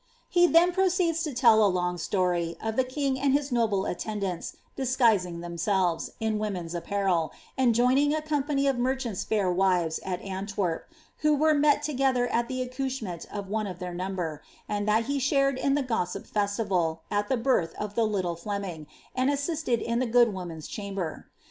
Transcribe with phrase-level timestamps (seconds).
[0.29, 3.85] He then pro ceeds to tell a long story, of the king and his noble
[3.85, 10.19] attendants disguisinf themselves in women's apparel, and joining a company of merchants^ fiur wives at
[10.23, 15.03] Antwerp, who were met together at the accouchement of one of their number, and that
[15.05, 19.79] he shared in the gossip festival, at the birth of the little Fleming, and assisted
[19.81, 21.27] in the good woman's chamber.